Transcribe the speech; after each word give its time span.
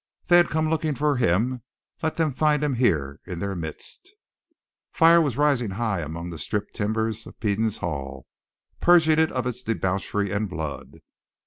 They 0.29 0.37
had 0.37 0.49
come 0.49 0.67
looking 0.67 0.95
for 0.95 1.17
him; 1.17 1.61
let 2.01 2.17
them 2.17 2.31
find 2.31 2.63
him 2.63 2.73
here 2.73 3.19
in 3.27 3.37
their 3.37 3.55
midst. 3.55 4.15
Fire 4.91 5.21
was 5.21 5.37
rising 5.37 5.69
high 5.77 5.99
among 5.99 6.31
the 6.31 6.39
stripped 6.39 6.73
timbers 6.73 7.27
of 7.27 7.39
Peden's 7.39 7.77
hall, 7.77 8.25
purging 8.79 9.19
it 9.19 9.31
of 9.31 9.45
its 9.45 9.61
debauchery 9.61 10.31
and 10.31 10.49
blood. 10.49 11.01